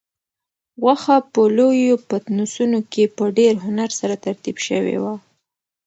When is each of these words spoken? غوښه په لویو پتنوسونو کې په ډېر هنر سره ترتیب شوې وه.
غوښه 0.81 1.15
په 1.33 1.41
لویو 1.57 1.95
پتنوسونو 2.09 2.79
کې 2.91 3.03
په 3.15 3.23
ډېر 3.37 3.53
هنر 3.65 3.89
سره 3.99 4.15
ترتیب 4.25 4.57
شوې 4.67 4.97
وه. 5.03 5.15